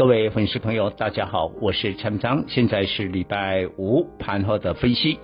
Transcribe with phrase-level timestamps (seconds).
[0.00, 5.18] 各位粉丝朋友，大家好，我是陈章，现在是礼拜五盘后的分析。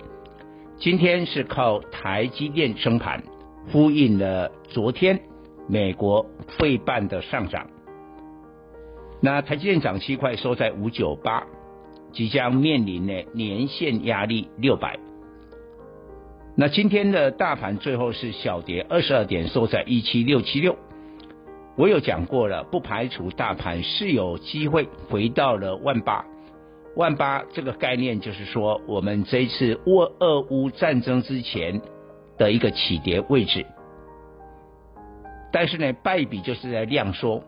[0.77, 3.23] 今天是靠台积电升盘，
[3.71, 5.19] 呼应了昨天
[5.67, 6.23] 美国
[6.59, 7.65] 费半的上涨。
[9.19, 11.47] 那台积电涨七块，收在五九八，
[12.11, 14.99] 即将面临呢年线压力六百。
[16.55, 20.75] 那今天的大盘最后是小跌二十二点，收在一七六七六。
[21.77, 26.25] 我有讲过了，不排除大盘是有机会回到了万八。
[26.95, 31.79] 万八这个概念就是说，我们这一次沃俄乌战争之前
[32.37, 33.63] 的一个起跌位置。
[35.51, 37.43] 但是呢，败笔就是在量缩，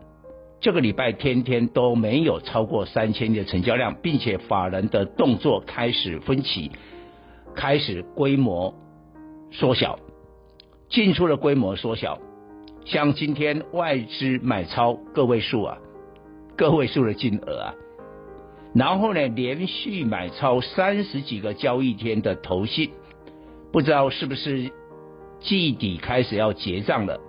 [0.61, 6.71] 这个礼拜天天都没有超过三千亿的成交量，并且法人的动作开始分歧，
[7.55, 8.75] 开始规模。
[9.51, 9.97] 缩小，
[10.87, 12.19] 进出的规模缩小，
[12.85, 15.77] 像今天外资买超个位数啊，
[16.55, 17.73] 个位数的金额啊，
[18.73, 22.91] 然后呢，连续买超三十几个交易天的投信，
[23.71, 24.71] 不知道是不是
[25.39, 27.19] 季底开始要结账了？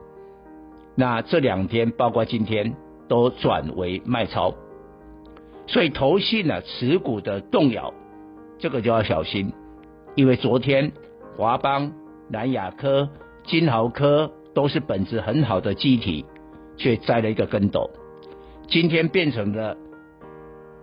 [0.95, 2.75] 那这两天包括今天
[3.09, 4.55] 都转为卖超，
[5.67, 7.93] 所以投信呢持股的动摇，
[8.59, 9.53] 这个就要小心，
[10.15, 10.93] 因为昨天
[11.37, 11.93] 华邦。
[12.33, 13.09] 南亚科、
[13.43, 16.25] 金豪科都是本质很好的机体，
[16.77, 17.91] 却栽了一个跟斗。
[18.69, 19.77] 今天变成了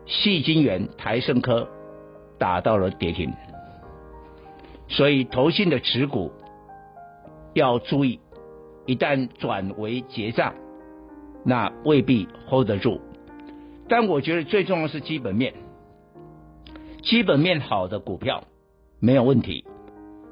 [0.06, 1.68] 矽晶圆、台盛科
[2.38, 3.34] 打到了跌停，
[4.88, 6.32] 所以投信的持股
[7.54, 8.20] 要注意，
[8.86, 10.54] 一旦转为结账，
[11.44, 13.02] 那未必 hold 得住。
[13.89, 15.54] 但我觉得最重要是基本面，
[17.02, 18.44] 基本面好的股票
[19.00, 19.64] 没有问题。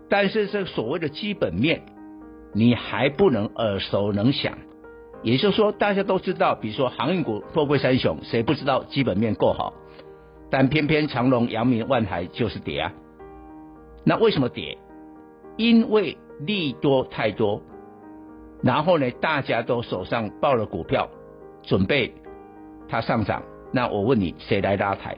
[0.09, 1.81] 但是这所谓的基本面，
[2.55, 4.57] 你还不能耳熟能详。
[5.21, 9.73] 也就是说，大家都知道，比如说航运股、货柜三雄，谁不知道基本面够好？
[10.49, 12.93] 但偏偏长隆、阳明、万海就是跌啊。
[14.05, 14.77] 那为什么跌？
[15.57, 17.61] 因为利多太多，
[18.61, 21.09] 然后呢，大家都手上抱了股票，
[21.63, 22.13] 准备
[22.87, 23.43] 它上涨。
[23.73, 25.17] 那我问你，谁来拉抬？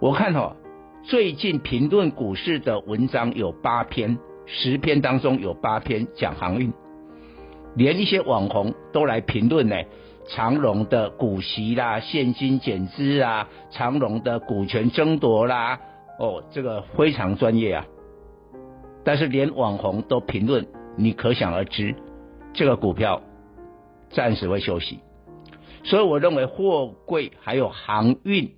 [0.00, 0.56] 我看哦。
[1.02, 4.18] 最近评论股市的文章有八篇，
[4.52, 6.72] 十篇当中有八篇讲航运，
[7.76, 9.76] 连一些网红都来评论呢。
[10.26, 15.78] 长荣的股息啦、现金减资啊，长荣的股权争夺啦，
[16.18, 17.86] 哦，这个非常专业啊。
[19.04, 21.94] 但是连网红都评论，你可想而知，
[22.52, 23.22] 这个股票
[24.10, 24.98] 暂时会休息。
[25.84, 28.50] 所以我认为货柜还有航运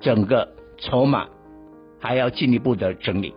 [0.00, 1.28] 整个筹码。
[1.98, 3.34] 还要进一步的整理，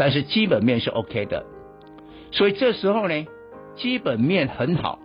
[0.00, 1.44] 但是基本面是 OK 的，
[2.30, 3.26] 所以这时候呢，
[3.76, 4.98] 基本面很好，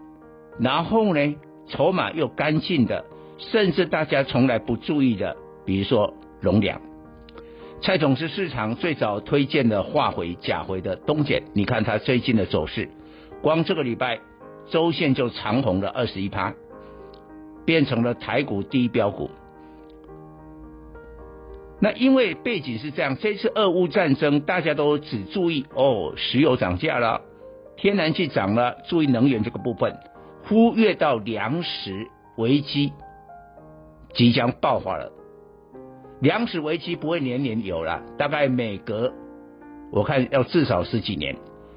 [0.58, 1.36] 然后呢，
[1.68, 3.04] 筹码又干净的，
[3.38, 5.36] 甚至大家从来不注意的，
[5.66, 6.80] 比如说荣良，
[7.82, 12.88] 蔡总是市场最早推荐的化肥、钾肥的东碱，你看它最近的走势，
[13.42, 14.22] 光这个礼拜
[14.70, 16.54] 周线就长红了二十一趴，
[17.66, 19.30] 变成了台股第一标股。
[21.86, 27.22] 那因为背景是这样，这次俄乌战争，大家都只注意哦，石油涨价了，
[27.78, 29.96] 天然气涨了，注意能源这个部分，
[30.46, 32.08] 忽略到粮食
[32.38, 32.92] 危机
[34.16, 35.12] 即将爆发了。
[36.22, 39.14] 粮食危机不会年年有了，大概每隔
[39.92, 41.36] 我看要至少十几年。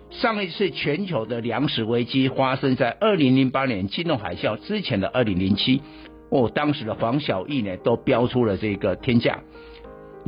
[0.09, 5.83] 上一次全球的粮食危机发生在二零零八年金融海啸之前的二零零七，
[6.31, 9.41] 哦，当时的黄小玉呢都标出了这个天价。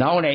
[0.00, 0.29] 然后呢，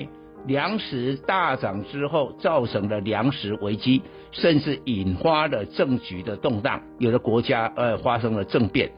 [0.45, 8.91] 粮食大涨之后，造成了粮食危机，甚至引发了政局的动荡，有的国家呃发生了政变，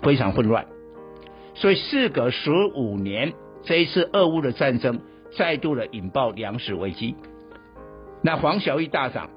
[0.00, 0.64] 非常混乱。
[1.54, 3.32] 所以事隔十五年，
[3.64, 5.00] 这一次俄乌的战争
[5.36, 7.16] 再度的引爆粮食危机。
[8.22, 9.30] 那黄小玉大涨，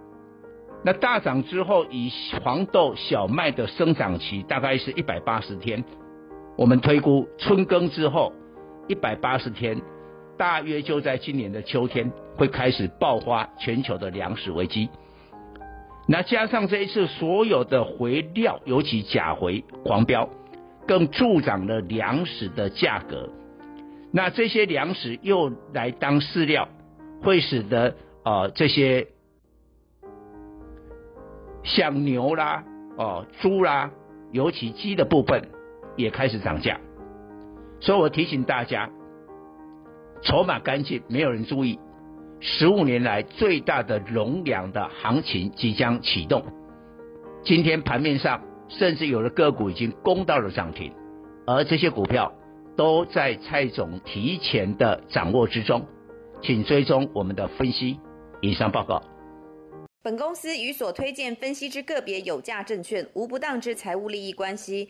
[0.84, 2.12] 那大涨之后，以
[2.44, 5.84] 黄豆、小麦的生长期大概是一百八十天，
[6.56, 8.32] 我们推估春耕之后
[8.88, 9.82] 一百八十天。
[10.42, 14.90] 大约就在今年的秋天会开始爆发全球的粮食危机，
[16.08, 20.28] 那加上这一次所有的肥料，尤其钾肥狂飙，
[20.88, 23.30] 更助长了粮食的价格。
[24.12, 26.68] 那这些粮食又来当饲料，
[27.22, 27.96] 会使得
[28.26, 29.10] 呃这些
[31.62, 32.64] 像牛啦、
[32.98, 33.92] 哦猪啦，
[34.32, 35.50] 尤其鸡的部分
[35.96, 36.80] 也开始涨价。
[37.80, 38.90] 所以我提醒大家，
[40.24, 41.80] 筹码干净，没有人注意。
[42.40, 46.44] 十五年来最大的农粮的行情即将启动。
[47.44, 50.94] 今天盘面上，甚至有的个股已经攻到了涨停，
[51.46, 52.34] 而这些股票
[52.76, 55.86] 都在蔡总提前的掌握之中。
[56.42, 58.00] 请追踪我们的分析。
[58.42, 59.02] 以上报告。
[60.02, 64.90] 本公司与所推荐分析之个别有价证券无不当之财务利益关系。